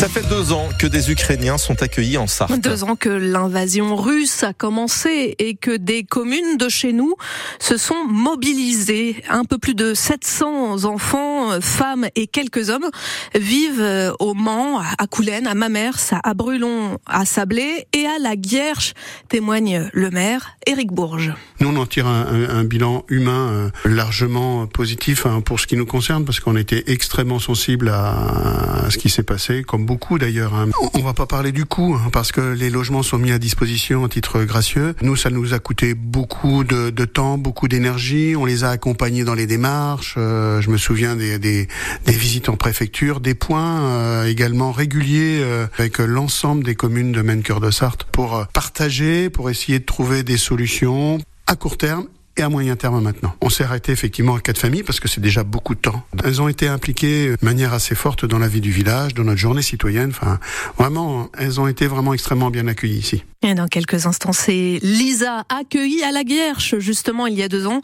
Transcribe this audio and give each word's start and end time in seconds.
Ça 0.00 0.08
fait 0.08 0.26
deux 0.30 0.52
ans 0.52 0.70
que 0.78 0.86
des 0.86 1.10
Ukrainiens 1.10 1.58
sont 1.58 1.82
accueillis 1.82 2.16
en 2.16 2.26
Sarthe. 2.26 2.58
Deux 2.58 2.84
ans 2.84 2.96
que 2.96 3.10
l'invasion 3.10 3.96
russe 3.96 4.42
a 4.44 4.54
commencé 4.54 5.34
et 5.38 5.56
que 5.56 5.76
des 5.76 6.04
communes 6.04 6.56
de 6.56 6.70
chez 6.70 6.94
nous 6.94 7.16
se 7.58 7.76
sont 7.76 8.06
mobilisées. 8.08 9.22
Un 9.28 9.44
peu 9.44 9.58
plus 9.58 9.74
de 9.74 9.92
700 9.92 10.86
enfants, 10.86 11.60
femmes 11.60 12.06
et 12.14 12.26
quelques 12.28 12.70
hommes 12.70 12.88
vivent 13.34 14.14
au 14.20 14.32
Mans, 14.32 14.78
à 14.78 15.06
Coulennes, 15.06 15.46
à 15.46 15.52
Mamers, 15.52 16.14
à 16.24 16.32
Brulon, 16.32 16.96
à 17.04 17.26
Sablé 17.26 17.86
et 17.92 18.06
à 18.06 18.18
la 18.18 18.36
Guerche, 18.36 18.94
témoigne 19.28 19.90
le 19.92 20.08
maire 20.08 20.56
Éric 20.66 20.92
Bourges. 20.92 21.34
Nous, 21.60 21.68
on 21.68 21.76
en 21.76 21.84
tire 21.84 22.06
un, 22.06 22.26
un, 22.26 22.48
un 22.48 22.64
bilan 22.64 23.04
humain 23.10 23.50
euh, 23.50 23.70
largement 23.84 24.66
positif 24.66 25.26
hein, 25.26 25.42
pour 25.42 25.60
ce 25.60 25.66
qui 25.66 25.76
nous 25.76 25.84
concerne 25.84 26.24
parce 26.24 26.40
qu'on 26.40 26.56
était 26.56 26.84
extrêmement 26.86 27.38
sensible 27.38 27.90
à, 27.90 28.86
à 28.86 28.90
ce 28.90 28.96
qui 28.96 29.10
s'est 29.10 29.22
passé, 29.22 29.62
comme 29.62 29.89
beaucoup 29.90 30.20
d'ailleurs. 30.20 30.54
Hein. 30.54 30.68
On 30.94 31.00
va 31.00 31.14
pas 31.14 31.26
parler 31.26 31.50
du 31.50 31.64
coût 31.64 31.96
hein, 31.96 32.10
parce 32.12 32.30
que 32.30 32.40
les 32.40 32.70
logements 32.70 33.02
sont 33.02 33.18
mis 33.18 33.32
à 33.32 33.40
disposition 33.40 34.04
à 34.04 34.08
titre 34.08 34.44
gracieux. 34.44 34.94
Nous, 35.02 35.16
ça 35.16 35.30
nous 35.30 35.52
a 35.52 35.58
coûté 35.58 35.94
beaucoup 35.94 36.62
de, 36.62 36.90
de 36.90 37.04
temps, 37.04 37.38
beaucoup 37.38 37.66
d'énergie. 37.66 38.36
On 38.36 38.44
les 38.44 38.62
a 38.62 38.70
accompagnés 38.70 39.24
dans 39.24 39.34
les 39.34 39.48
démarches. 39.48 40.14
Euh, 40.16 40.60
je 40.60 40.70
me 40.70 40.76
souviens 40.76 41.16
des, 41.16 41.40
des, 41.40 41.66
des, 42.06 42.12
visites 42.12 42.48
en 42.48 42.56
préfecture, 42.56 43.18
des 43.18 43.34
points 43.34 43.80
euh, 43.80 44.26
également 44.26 44.70
réguliers 44.70 45.40
euh, 45.42 45.66
avec 45.76 45.98
l'ensemble 45.98 46.62
des 46.62 46.76
communes 46.76 47.10
de 47.10 47.22
Maine-Cœur 47.22 47.58
de 47.58 47.72
Sarthe 47.72 48.04
pour 48.04 48.46
partager, 48.52 49.28
pour 49.28 49.50
essayer 49.50 49.80
de 49.80 49.84
trouver 49.84 50.22
des 50.22 50.36
solutions 50.36 51.18
à 51.48 51.56
court 51.56 51.76
terme 51.76 52.06
à 52.42 52.48
moyen 52.48 52.76
terme 52.76 53.00
maintenant. 53.00 53.34
On 53.40 53.50
s'est 53.50 53.64
arrêté 53.64 53.92
effectivement 53.92 54.34
à 54.34 54.40
quatre 54.40 54.58
familles 54.58 54.82
parce 54.82 55.00
que 55.00 55.08
c'est 55.08 55.20
déjà 55.20 55.44
beaucoup 55.44 55.74
de 55.74 55.80
temps. 55.80 56.02
Elles 56.24 56.40
ont 56.40 56.48
été 56.48 56.68
impliquées 56.68 57.30
de 57.30 57.44
manière 57.44 57.72
assez 57.72 57.94
forte 57.94 58.24
dans 58.24 58.38
la 58.38 58.48
vie 58.48 58.60
du 58.60 58.70
village, 58.70 59.14
dans 59.14 59.24
notre 59.24 59.38
journée 59.38 59.62
citoyenne. 59.62 60.10
Enfin, 60.10 60.38
vraiment, 60.78 61.28
elles 61.38 61.60
ont 61.60 61.66
été 61.66 61.86
vraiment 61.86 62.14
extrêmement 62.14 62.50
bien 62.50 62.66
accueillies 62.66 62.98
ici. 62.98 63.24
Et 63.42 63.54
dans 63.54 63.68
quelques 63.68 64.04
instants, 64.04 64.34
c'est 64.34 64.78
Lisa, 64.82 65.44
accueillie 65.48 66.02
à 66.02 66.12
la 66.12 66.24
Guerche, 66.24 66.78
justement, 66.78 67.26
il 67.26 67.38
y 67.38 67.42
a 67.42 67.48
deux 67.48 67.66
ans, 67.66 67.80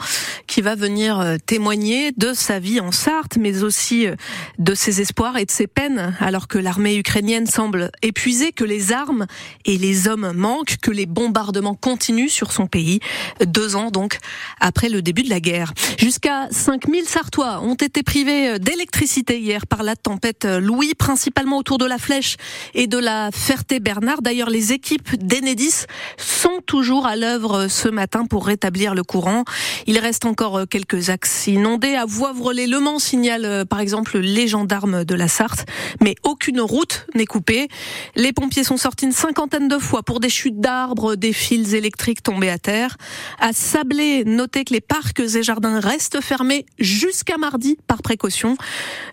qui 0.46 0.60
va 0.60 0.74
venir 0.74 1.18
euh, 1.18 1.36
témoigner 1.46 2.12
de 2.12 2.34
sa 2.34 2.58
vie 2.58 2.78
en 2.78 2.92
Sarthe, 2.92 3.38
mais 3.38 3.62
aussi 3.62 4.06
euh, 4.06 4.16
de 4.58 4.74
ses 4.74 5.00
espoirs 5.00 5.38
et 5.38 5.46
de 5.46 5.50
ses 5.50 5.66
peines, 5.66 6.14
alors 6.20 6.46
que 6.46 6.58
l'armée 6.58 6.98
ukrainienne 6.98 7.46
semble 7.46 7.90
épuisée, 8.02 8.52
que 8.52 8.64
les 8.64 8.92
armes 8.92 9.26
et 9.64 9.78
les 9.78 10.08
hommes 10.08 10.32
manquent, 10.34 10.76
que 10.82 10.90
les 10.90 11.06
bombardements 11.06 11.74
continuent 11.74 12.28
sur 12.28 12.52
son 12.52 12.66
pays. 12.66 13.00
Deux 13.46 13.76
ans, 13.76 13.90
donc, 13.90 14.18
après 14.60 14.88
le 14.88 15.02
début 15.02 15.22
de 15.22 15.30
la 15.30 15.40
guerre. 15.40 15.72
Jusqu'à 15.98 16.48
5000 16.50 17.04
Sartois 17.04 17.60
ont 17.62 17.74
été 17.74 18.02
privés 18.02 18.50
euh, 18.50 18.58
d'électricité 18.58 19.38
hier 19.38 19.66
par 19.66 19.82
la 19.82 19.96
tempête 19.96 20.44
Louis, 20.44 20.94
principalement 20.94 21.58
autour 21.58 21.78
de 21.78 21.86
la 21.86 21.98
Flèche 21.98 22.36
et 22.74 22.86
de 22.86 22.98
la 22.98 23.30
Ferté-Bernard. 23.32 24.22
D'ailleurs, 24.22 24.50
les 24.50 24.72
équipes 24.72 25.16
d'Enedis 25.16 25.86
sont 26.16 26.60
toujours 26.66 27.06
à 27.06 27.16
l'œuvre 27.16 27.68
ce 27.68 27.88
matin 27.88 28.26
pour 28.26 28.46
rétablir 28.46 28.94
le 28.94 29.02
courant. 29.02 29.44
Il 29.86 29.98
reste 29.98 30.24
encore 30.24 30.68
quelques 30.68 31.10
axes 31.10 31.46
inondés. 31.46 31.94
À 31.94 32.04
Voivre-les-Le 32.04 32.80
Mans 32.80 32.98
signale 32.98 33.64
par 33.66 33.80
exemple 33.80 34.18
les 34.18 34.48
gendarmes 34.48 35.04
de 35.04 35.14
la 35.14 35.28
Sarthe, 35.28 35.66
mais 36.00 36.14
aucune 36.22 36.60
route 36.60 37.06
n'est 37.14 37.26
coupée. 37.26 37.68
Les 38.14 38.32
pompiers 38.32 38.64
sont 38.64 38.76
sortis 38.76 39.06
une 39.06 39.12
cinquantaine 39.12 39.68
de 39.68 39.78
fois 39.78 40.02
pour 40.02 40.20
des 40.20 40.28
chutes 40.28 40.60
d'arbres, 40.60 41.14
des 41.14 41.32
fils 41.32 41.72
électriques 41.72 42.22
tombés 42.22 42.50
à 42.50 42.58
terre. 42.58 42.96
À 43.40 43.52
Sablé, 43.52 44.24
notez 44.26 44.64
que 44.64 44.74
les 44.74 44.80
parcs 44.80 45.20
et 45.20 45.42
jardins 45.42 45.80
restent 45.80 46.20
fermés 46.20 46.66
jusqu'à 46.78 47.38
mardi 47.38 47.78
par 47.86 48.02
précaution. 48.02 48.56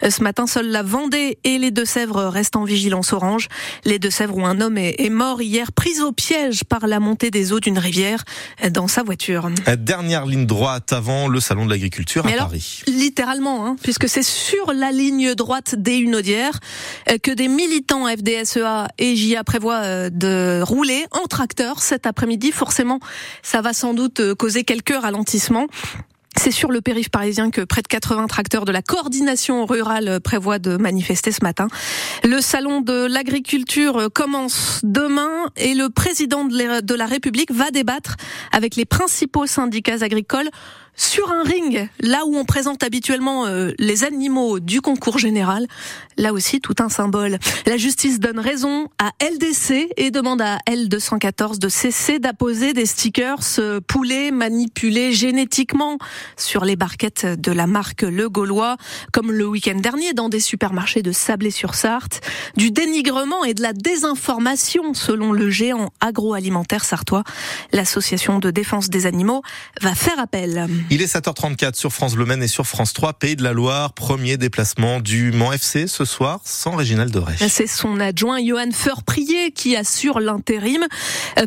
Ce 0.02 0.22
matin, 0.22 0.47
seule 0.47 0.67
la 0.67 0.83
Vendée 0.83 1.38
et 1.44 1.58
les 1.58 1.72
Deux-Sèvres 1.72 2.25
restent 2.25 2.55
en 2.55 2.66
vigilance 2.66 3.14
orange. 3.14 3.47
Les 3.86 4.00
Deux-Sèvres 4.00 4.36
où 4.36 4.45
un 4.45 4.59
homme 4.59 4.78
est 4.78 5.09
mort 5.09 5.42
hier, 5.42 5.72
pris 5.72 6.02
au 6.02 6.11
piège 6.11 6.64
par 6.64 6.88
la 6.88 7.00
montée 7.00 7.31
des 7.31 7.53
eaux 7.53 7.59
d'une 7.59 7.78
rivière 7.78 8.23
dans 8.72 8.88
sa 8.88 9.03
voiture. 9.03 9.50
Dernière 9.78 10.25
ligne 10.25 10.45
droite 10.45 10.92
avant 10.92 11.27
le 11.27 11.39
salon 11.39 11.66
de 11.66 11.70
l'agriculture 11.70 12.26
à 12.26 12.30
alors, 12.30 12.48
Paris. 12.48 12.82
Littéralement, 12.87 13.67
hein, 13.67 13.76
puisque 13.82 14.10
c'est 14.10 14.23
sur 14.23 14.73
la 14.73 14.92
ligne 14.92 15.36
droite 15.36 15.76
des 15.76 15.98
Hunaudières 15.98 16.60
que 17.21 17.32
des 17.32 17.48
militants 17.48 18.08
FDSEA 18.08 18.87
et 18.98 19.16
JA 19.16 19.43
prévoient 19.43 20.10
de 20.10 20.61
rouler 20.64 21.05
en 21.11 21.27
tracteur 21.27 21.82
cet 21.82 22.08
après-midi. 22.08 22.52
Forcément, 22.52 22.99
ça 23.43 23.61
va 23.61 23.73
sans 23.73 23.93
doute 23.93 24.33
causer 24.36 24.64
quelques 24.64 25.02
C'est 26.36 26.52
sur 26.52 26.71
le 26.71 26.81
périph' 26.81 27.09
parisien 27.09 27.52
que 27.52 27.61
près 27.61 27.81
de 27.81 27.87
80 27.87 28.27
tracteurs 28.27 28.65
de 28.65 28.71
la 28.71 28.81
coordination 28.81 29.65
rurale 29.65 30.19
prévoient 30.19 30.59
de 30.59 30.77
manifester 30.77 31.31
ce 31.31 31.43
matin. 31.43 31.67
Le 32.23 32.41
salon 32.41 32.81
de 32.81 33.05
l'agriculture 33.05 34.09
commence 34.13 34.81
demain 34.83 35.52
et 35.58 35.75
le 35.75 35.89
président 35.89 36.43
de 36.45 36.95
la 36.95 37.05
République 37.05 37.52
va 37.52 37.69
débattre 37.69 38.15
avec 38.52 38.75
les 38.75 38.86
principaux 38.86 39.45
syndicats 39.45 40.02
agricoles 40.02 40.49
sur 40.95 41.31
un 41.31 41.43
ring, 41.43 41.89
là 41.99 42.26
où 42.26 42.36
on 42.36 42.45
présente 42.45 42.83
habituellement 42.83 43.45
euh, 43.45 43.71
les 43.80 44.04
animaux 44.04 44.59
du 44.59 44.81
concours 44.81 45.17
général, 45.17 45.67
là 46.17 46.33
aussi 46.33 46.61
tout 46.61 46.76
un 46.80 46.89
symbole. 46.89 47.39
La 47.65 47.77
justice 47.77 48.20
donne 48.20 48.39
raison 48.39 48.89
à 48.99 49.11
LDC 49.21 49.89
et 49.98 50.11
demande 50.11 50.42
à 50.42 50.58
L214 50.70 51.59
de 51.59 51.70
cesser 51.70 52.20
d'apposer 52.20 52.73
des 52.73 52.86
stickers 52.86 53.39
euh, 53.59 53.80
poulets 53.81 54.31
manipulés 54.31 55.14
génétiquement 55.14 55.98
sur 56.37 56.64
les 56.64 56.76
barquettes 56.76 57.25
de 57.25 57.52
la 57.52 57.67
marque 57.67 58.04
Le 58.04 58.30
Gaulois, 58.30 58.77
comme 59.11 59.31
le 59.31 59.48
week-end 59.48 59.80
dernier 59.80 60.14
dans 60.14 60.30
des 60.30 60.39
supermarchés 60.39 61.02
de 61.02 61.11
Sablé-sur-Sarthe. 61.11 62.21
Du 62.55 62.71
dénigrement 62.71 63.43
et 63.43 63.54
de 63.54 63.61
la 63.61 63.73
désinformation 63.73 64.93
selon 64.93 65.31
le 65.31 65.49
géant 65.49 65.92
agroalimentaire 66.02 66.86
sartois. 66.86 67.23
L'association 67.71 68.39
de 68.39 68.52
défense 68.52 68.89
des 68.89 69.05
animaux 69.05 69.42
va 69.81 69.95
faire 69.95 70.20
appel. 70.20 70.67
Il 70.89 71.02
est 71.02 71.14
7h34 71.14 71.76
sur 71.76 71.92
France 71.92 72.16
Bleu 72.16 72.26
Maine 72.26 72.44
et 72.44 72.48
sur 72.48 72.67
France 72.67 72.94
3, 72.94 73.14
Pays 73.14 73.36
de 73.36 73.44
la 73.44 73.54
Loire. 73.54 73.94
Premier 73.94 74.38
déplacement 74.38 74.99
du 74.99 75.32
Mans 75.32 75.52
FC 75.52 75.88
ce 75.88 76.05
soir 76.05 76.42
sans 76.44 76.76
Réginald 76.76 77.11
Doré. 77.11 77.36
C'est 77.48 77.67
son 77.67 77.99
adjoint 77.99 78.38
Johan 78.45 78.71
Feurprier 78.71 79.52
qui 79.52 79.76
assure 79.76 80.20
l'intérim. 80.20 80.86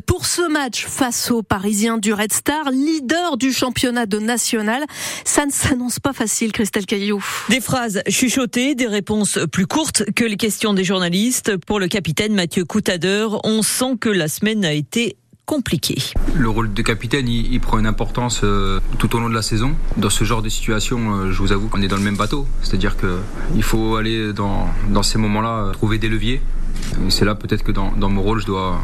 Pour 0.07 0.27
ce 0.27 0.49
match 0.49 0.87
face 0.87 1.31
aux 1.31 1.43
Parisiens 1.43 1.99
du 1.99 2.13
Red 2.13 2.33
Star, 2.33 2.71
leader 2.71 3.37
du 3.37 3.53
championnat 3.53 4.07
de 4.07 4.19
national, 4.19 4.85
ça 5.25 5.47
ne 5.47 5.53
s'annonce 5.53 6.01
pas 6.01 6.13
facile, 6.13 6.53
Christelle 6.53 6.87
Caillou. 6.87 7.25
Des 7.49 7.61
phrases 7.61 8.03
chuchotées, 8.09 8.75
des 8.75 8.89
réponses 8.89 9.39
plus 9.53 9.67
courtes 9.67 10.05
que 10.15 10.25
les 10.25 10.37
questions 10.37 10.75
des 10.75 10.85
journalistes. 10.85 11.57
Pour 11.57 11.79
le 11.79 11.89
capitaine 11.89 12.35
Mathieu 12.35 12.65
Coutadeur, 12.65 13.41
on 13.45 13.63
sent 13.63 13.97
que 14.01 14.09
la 14.09 14.29
semaine 14.29 14.65
a 14.65 14.73
été 14.73 15.17
compliqué. 15.47 15.97
Le 16.34 16.49
rôle 16.49 16.75
de 16.75 16.83
capitaine, 16.83 17.29
il, 17.29 17.53
il 17.53 17.61
prend 17.61 17.79
une 17.79 17.87
importance 17.87 18.41
euh, 18.45 18.81
tout 18.99 19.15
au 19.17 19.21
long 19.21 19.31
de 19.31 19.34
la 19.34 19.43
saison. 19.43 19.75
Dans 19.97 20.11
ce 20.11 20.25
genre 20.25 20.43
de 20.43 20.49
situation, 20.49 21.15
euh, 21.15 21.33
je 21.33 21.39
vous 21.39 21.53
avoue 21.53 21.69
qu'on 21.69 21.81
est 21.81 21.89
dans 21.89 21.97
le 21.97 22.03
même 22.03 22.17
bateau. 22.17 22.47
C'est-à-dire 22.62 22.97
qu'il 22.97 23.62
faut 23.62 23.97
aller 23.97 24.33
dans, 24.33 24.69
dans 24.91 25.05
ces 25.05 25.19
moments-là, 25.19 25.71
trouver 25.73 25.99
des 25.99 26.09
leviers. 26.09 26.43
C'est 27.09 27.25
là 27.25 27.34
peut-être 27.34 27.62
que 27.62 27.73
dans, 27.73 27.93
dans, 27.93 28.09
mon 28.09 28.23
rôle, 28.23 28.41
je 28.41 28.47
dois, 28.47 28.81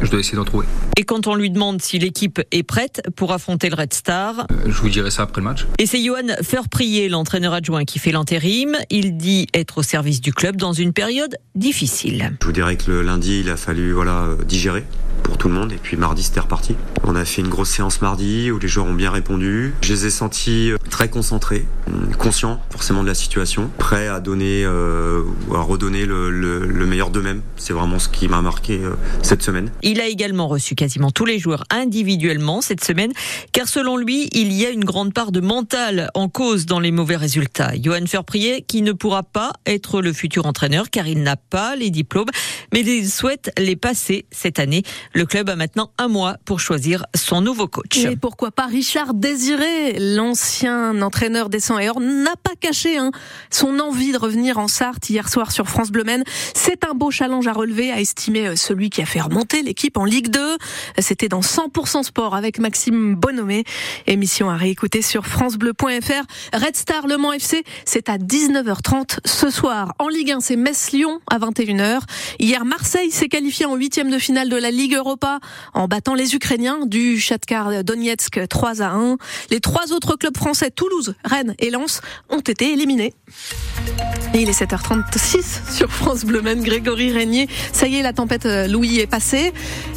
je 0.00 0.10
dois 0.10 0.20
essayer 0.20 0.36
d'en 0.36 0.44
trouver. 0.44 0.66
Et 0.96 1.04
quand 1.04 1.26
on 1.26 1.34
lui 1.34 1.50
demande 1.50 1.82
si 1.82 1.98
l'équipe 1.98 2.40
est 2.50 2.62
prête 2.62 3.02
pour 3.16 3.32
affronter 3.32 3.68
le 3.68 3.74
Red 3.74 3.92
Star, 3.92 4.46
euh, 4.50 4.54
je 4.66 4.80
vous 4.80 4.88
dirai 4.88 5.10
ça 5.10 5.22
après 5.22 5.40
le 5.40 5.46
match. 5.46 5.66
Et 5.78 5.86
c'est 5.86 6.02
Johan 6.02 6.28
Feurprier, 6.42 7.08
l'entraîneur 7.08 7.52
adjoint, 7.52 7.84
qui 7.84 7.98
fait 7.98 8.12
l'intérim. 8.12 8.76
Il 8.90 9.16
dit 9.16 9.48
être 9.54 9.78
au 9.78 9.82
service 9.82 10.20
du 10.20 10.32
club 10.32 10.56
dans 10.56 10.72
une 10.72 10.92
période 10.92 11.36
difficile. 11.54 12.32
Je 12.40 12.46
vous 12.46 12.52
dirais 12.52 12.76
que 12.76 12.90
le 12.90 13.02
lundi, 13.02 13.40
il 13.40 13.50
a 13.50 13.56
fallu 13.56 13.92
voilà 13.92 14.28
digérer 14.46 14.84
pour 15.26 15.38
tout 15.38 15.48
le 15.48 15.54
monde. 15.54 15.72
Et 15.72 15.76
puis 15.76 15.96
mardi, 15.96 16.22
c'était 16.22 16.40
reparti. 16.40 16.76
On 17.04 17.16
a 17.16 17.24
fait 17.24 17.42
une 17.42 17.48
grosse 17.48 17.70
séance 17.70 18.00
mardi 18.00 18.50
où 18.50 18.58
les 18.58 18.68
joueurs 18.68 18.86
ont 18.86 18.94
bien 18.94 19.10
répondu. 19.10 19.74
Je 19.82 19.92
les 19.92 20.06
ai 20.06 20.10
sentis 20.10 20.72
très 20.90 21.08
concentrés, 21.08 21.66
conscients 22.18 22.60
forcément 22.70 23.02
de 23.02 23.08
la 23.08 23.14
situation, 23.14 23.70
prêts 23.78 24.08
à 24.08 24.20
donner 24.20 24.64
euh, 24.64 25.22
à 25.54 25.60
redonner 25.60 26.06
le, 26.06 26.30
le, 26.30 26.66
le 26.66 26.86
meilleur 26.86 27.10
d'eux-mêmes. 27.10 27.42
C'est 27.56 27.72
vraiment 27.72 27.98
ce 27.98 28.08
qui 28.08 28.28
m'a 28.28 28.40
marqué 28.42 28.80
euh, 28.82 28.94
cette 29.22 29.42
semaine. 29.42 29.70
Il 29.82 30.00
a 30.00 30.06
également 30.06 30.46
reçu 30.48 30.74
quasiment 30.74 31.10
tous 31.10 31.24
les 31.24 31.38
joueurs 31.38 31.64
individuellement 31.70 32.60
cette 32.60 32.84
semaine, 32.84 33.12
car 33.52 33.68
selon 33.68 33.96
lui, 33.96 34.28
il 34.32 34.52
y 34.52 34.64
a 34.64 34.70
une 34.70 34.84
grande 34.84 35.12
part 35.12 35.32
de 35.32 35.40
mental 35.40 36.10
en 36.14 36.28
cause 36.28 36.66
dans 36.66 36.80
les 36.80 36.92
mauvais 36.92 37.16
résultats. 37.16 37.72
Johan 37.80 38.06
Ferprier, 38.06 38.62
qui 38.62 38.82
ne 38.82 38.92
pourra 38.92 39.22
pas 39.22 39.52
être 39.66 40.00
le 40.00 40.12
futur 40.12 40.46
entraîneur 40.46 40.90
car 40.90 41.06
il 41.06 41.22
n'a 41.22 41.36
pas 41.36 41.76
les 41.76 41.90
diplômes, 41.90 42.28
mais 42.72 42.80
il 42.80 43.10
souhaite 43.10 43.50
les 43.58 43.76
passer 43.76 44.26
cette 44.30 44.58
année. 44.58 44.82
Le 45.16 45.24
club 45.24 45.48
a 45.48 45.56
maintenant 45.56 45.90
un 45.96 46.08
mois 46.08 46.36
pour 46.44 46.60
choisir 46.60 47.06
son 47.14 47.40
nouveau 47.40 47.68
coach. 47.68 47.96
Et 47.96 48.16
pourquoi 48.16 48.50
pas 48.50 48.66
Richard 48.66 49.14
Désiré, 49.14 49.96
l'ancien 49.98 51.00
entraîneur 51.00 51.48
des 51.48 51.58
100 51.58 51.78
et 51.78 51.86
n'a 51.86 52.36
pas 52.36 52.54
caché 52.60 52.98
hein, 52.98 53.12
son 53.50 53.78
envie 53.78 54.12
de 54.12 54.18
revenir 54.18 54.58
en 54.58 54.68
Sarthe 54.68 55.08
hier 55.08 55.30
soir 55.30 55.52
sur 55.52 55.68
France 55.70 55.90
Bleu. 55.90 56.04
C'est 56.54 56.84
un 56.84 56.92
beau 56.92 57.10
challenge 57.10 57.46
à 57.46 57.54
relever, 57.54 57.90
a 57.92 57.98
estimé 57.98 58.46
euh, 58.46 58.56
celui 58.56 58.90
qui 58.90 59.00
a 59.00 59.06
fait 59.06 59.22
remonter 59.22 59.62
l'équipe 59.62 59.96
en 59.96 60.04
Ligue 60.04 60.28
2. 60.28 60.58
C'était 60.98 61.28
dans 61.28 61.40
100% 61.40 62.02
sport 62.02 62.34
avec 62.34 62.58
Maxime 62.58 63.14
Bonhomé. 63.14 63.64
Émission 64.06 64.50
à 64.50 64.56
réécouter 64.56 65.00
sur 65.00 65.24
francebleu.fr. 65.24 66.26
Red 66.52 66.76
Star 66.76 67.06
Le 67.06 67.16
Mans 67.16 67.32
FC, 67.32 67.64
c'est 67.86 68.10
à 68.10 68.18
19h30 68.18 69.20
ce 69.24 69.48
soir. 69.48 69.94
En 69.98 70.08
Ligue 70.08 70.32
1, 70.32 70.40
c'est 70.40 70.56
Metz-Lyon 70.56 71.20
à 71.30 71.38
21h. 71.38 72.00
Hier, 72.38 72.66
Marseille 72.66 73.10
s'est 73.10 73.28
qualifié 73.28 73.64
en 73.64 73.76
huitième 73.76 74.10
de 74.10 74.18
finale 74.18 74.50
de 74.50 74.56
la 74.56 74.70
Ligue 74.70 74.98
Europa 75.06 75.38
en 75.72 75.86
battant 75.86 76.14
les 76.14 76.34
Ukrainiens 76.34 76.84
du 76.84 77.20
Shakhtar 77.20 77.84
Donetsk 77.84 78.40
3 78.48 78.82
à 78.82 78.88
1. 78.90 79.16
Les 79.50 79.60
trois 79.60 79.92
autres 79.92 80.16
clubs 80.16 80.36
français, 80.36 80.70
Toulouse, 80.72 81.14
Rennes 81.24 81.54
et 81.60 81.70
Lens, 81.70 82.00
ont 82.28 82.40
été 82.40 82.72
éliminés. 82.72 83.14
Et 84.34 84.42
il 84.42 84.48
est 84.48 84.60
7h36 84.60 85.72
sur 85.72 85.90
France 85.92 86.24
Bleu 86.24 86.42
Maine. 86.42 86.62
Grégory 86.62 87.12
Régnier. 87.12 87.48
Ça 87.72 87.86
y 87.86 87.96
est, 87.96 88.02
la 88.02 88.12
tempête 88.12 88.46
euh, 88.46 88.66
Louis 88.66 88.98
est 88.98 89.06
passée. 89.06 89.52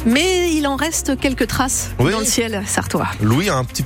Mais 0.06 0.54
il 0.54 0.66
en 0.68 0.76
reste 0.76 1.18
quelques 1.18 1.48
traces 1.48 1.90
Oui. 1.98 2.12
dans 2.12 2.20
le 2.20 2.24
ciel 2.24 2.62
sartois. 2.66 3.08
Louis 3.20 3.48
a 3.48 3.56
un 3.56 3.64
petit 3.64 3.78